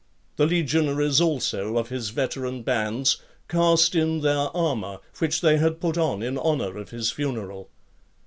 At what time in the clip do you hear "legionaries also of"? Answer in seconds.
0.47-1.89